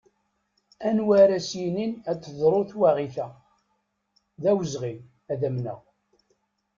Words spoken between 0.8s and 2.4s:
Anwa ara as-yinin ad